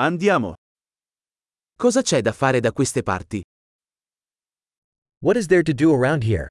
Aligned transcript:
Andiamo. 0.00 0.54
Cosa 1.74 2.02
c'è 2.02 2.20
da 2.20 2.32
fare 2.32 2.60
da 2.60 2.70
queste 2.70 3.02
parti? 3.02 3.42
What 5.24 5.36
is 5.36 5.46
there 5.46 5.64
to 5.64 5.72
do 5.72 5.92
around 5.92 6.22
here? 6.22 6.46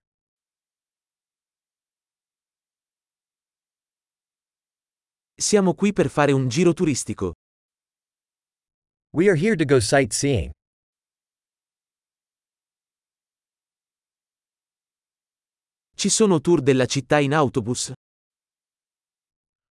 Siamo 5.34 5.76
qui 5.76 5.94
per 5.94 6.10
fare 6.10 6.34
un 6.34 6.50
giro 6.50 6.74
turistico. 6.74 7.36
We 9.16 9.30
are 9.30 9.38
here 9.40 9.56
to 9.56 9.64
go 9.64 9.80
sightseeing. 9.80 10.52
Ci 15.96 16.10
sono 16.10 16.42
tour 16.42 16.62
della 16.62 16.86
città 16.86 17.20
in 17.20 17.34
autobus? 17.34 17.94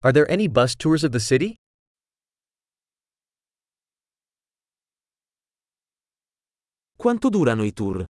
Are 0.03 0.13
there 0.13 0.27
any 0.31 0.49
bus 0.49 0.75
tours 0.77 1.03
of 1.03 1.11
the 1.11 1.21
city? 1.21 1.55
Quanto 6.97 7.29
durano 7.29 7.63
i 7.63 7.73
tour? 7.73 8.07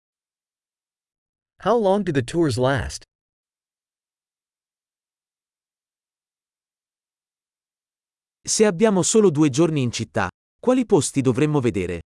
How 1.60 1.78
long 1.78 2.02
do 2.02 2.10
the 2.10 2.24
tours 2.24 2.56
last? 2.56 3.04
Se 8.44 8.66
abbiamo 8.66 9.02
solo 9.02 9.30
due 9.30 9.50
giorni 9.50 9.82
in 9.82 9.92
città, 9.92 10.28
quali 10.58 10.84
posti 10.84 11.20
dovremmo 11.20 11.60
vedere? 11.60 12.00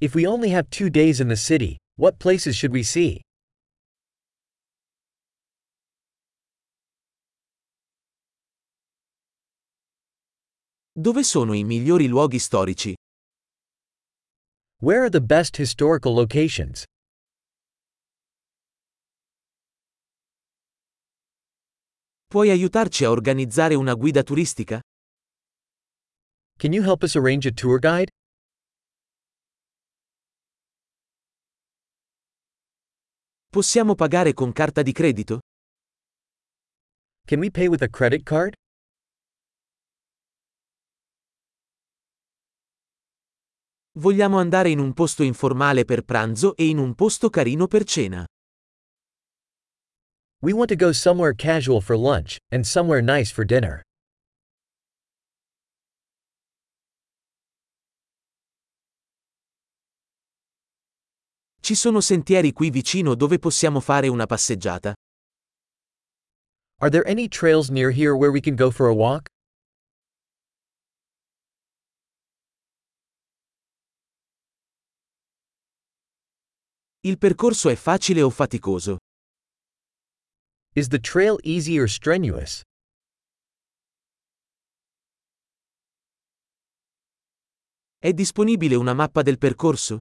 If 0.00 0.14
we 0.14 0.26
only 0.26 0.50
have 0.50 0.68
two 0.68 0.90
days 0.90 1.20
in 1.20 1.28
the 1.28 1.36
city, 1.36 1.76
what 1.96 2.16
places 2.18 2.56
should 2.56 2.74
we 2.74 2.82
see? 2.82 3.20
Dove 10.92 11.22
sono 11.22 11.52
i 11.52 11.62
migliori 11.62 12.08
luoghi 12.08 12.40
storici? 12.40 12.92
Where 14.80 15.02
are 15.02 15.10
the 15.10 15.20
best 15.20 15.56
historical 15.56 16.14
locations? 16.14 16.84
Puoi 22.28 22.50
aiutarci 22.50 23.04
a 23.04 23.10
organizzare 23.10 23.74
una 23.74 23.94
guida 23.94 24.22
turistica? 24.22 24.80
Can 26.58 26.72
you 26.72 26.82
help 26.84 27.02
us 27.02 27.16
arrange 27.16 27.48
a 27.48 27.52
tour 27.52 27.80
guide? 27.80 28.12
Possiamo 33.48 33.96
pagare 33.96 34.32
con 34.32 34.52
carta 34.52 34.82
di 34.82 34.92
credito? 34.92 35.40
Can 37.26 37.40
we 37.40 37.50
pay 37.50 37.66
with 37.66 37.82
a 37.82 37.88
credit 37.88 38.22
card? 38.22 38.54
Vogliamo 43.98 44.38
andare 44.38 44.70
in 44.70 44.78
un 44.78 44.92
posto 44.92 45.24
informale 45.24 45.84
per 45.84 46.02
pranzo 46.02 46.54
e 46.54 46.68
in 46.68 46.78
un 46.78 46.94
posto 46.94 47.30
carino 47.30 47.66
per 47.66 47.82
cena. 47.82 48.24
We 50.40 50.52
want 50.52 50.68
to 50.68 50.76
go 50.76 50.92
somewhere 50.92 51.34
casual 51.34 51.80
for 51.80 51.96
lunch, 51.96 52.36
and 52.52 52.64
somewhere 52.64 53.02
nice 53.02 53.32
for 53.32 53.44
dinner. 53.44 53.82
Ci 61.60 61.74
sono 61.74 62.00
sentieri 62.00 62.52
qui 62.52 62.70
vicino 62.70 63.16
dove 63.16 63.40
possiamo 63.40 63.80
fare 63.80 64.06
una 64.06 64.26
passeggiata. 64.26 64.94
Are 66.78 66.88
there 66.88 67.04
any 67.04 67.26
trails 67.26 67.68
near 67.68 67.90
here 67.90 68.14
where 68.14 68.30
we 68.30 68.40
can 68.40 68.54
go 68.54 68.70
for 68.70 68.86
a 68.86 68.94
walk? 68.94 69.28
Il 77.02 77.16
percorso 77.16 77.68
è 77.68 77.76
facile 77.76 78.22
o 78.22 78.30
faticoso? 78.30 78.96
Is 80.74 80.88
the 80.88 80.98
trail 80.98 81.38
easy 81.44 81.78
or 81.78 81.88
strenuous? 81.88 82.62
È 87.98 88.12
disponibile 88.12 88.74
una 88.74 88.94
mappa 88.94 89.22
del 89.22 89.38
percorso? 89.38 89.98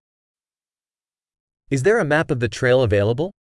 Is 1.69 1.81
there 1.81 2.00
a 2.00 2.03
map 2.03 2.31
of 2.31 2.40
the 2.40 2.47
trail 2.47 2.81
available? 2.81 3.31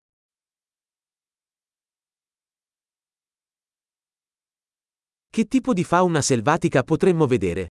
Che 5.30 5.44
tipo 5.46 5.72
di 5.72 5.84
fauna 5.84 6.20
selvatica 6.20 6.82
potremmo 6.82 7.26
vedere? 7.26 7.68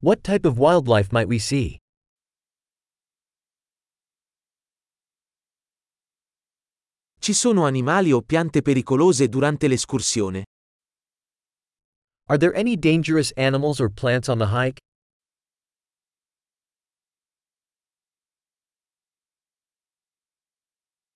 What 0.00 0.22
type 0.22 0.46
of 0.46 0.58
wildlife 0.58 1.10
might 1.12 1.28
we 1.28 1.38
see? 1.38 1.81
Ci 7.22 7.34
sono 7.34 7.66
animali 7.66 8.10
o 8.10 8.20
piante 8.20 8.62
pericolose 8.62 9.28
durante 9.28 9.68
l'escursione? 9.68 10.42
Are 12.26 12.36
there 12.36 12.52
any 12.52 12.76
dangerous 12.76 13.30
animals 13.36 13.78
or 13.78 13.88
plants 13.92 14.26
on 14.26 14.38
the 14.38 14.48
hike? 14.48 14.80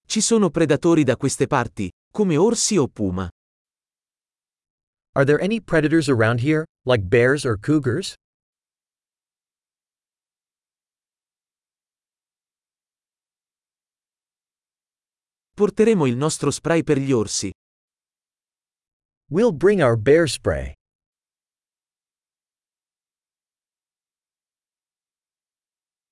Ci 0.07 0.21
sono 0.21 0.49
predatori 0.51 1.03
da 1.03 1.17
queste 1.17 1.49
parti, 1.49 1.91
come 2.13 2.37
orsi 2.37 2.77
o 2.77 2.87
puma? 2.87 3.29
Are 5.17 5.25
there 5.25 5.43
any 5.43 5.61
predators 5.61 6.09
around 6.09 6.39
here, 6.39 6.65
like 6.85 7.09
bears 7.09 7.45
or 7.45 7.59
cougars? 7.59 8.15
Porteremo 15.57 16.05
il 16.05 16.19
nostro 16.19 16.51
spray 16.51 16.83
per 16.83 16.99
gli 16.99 17.13
orsi. 17.13 17.51
We'll 19.31 19.55
bring 19.55 19.81
our 19.81 19.97
bear 19.97 20.29
spray. 20.29 20.76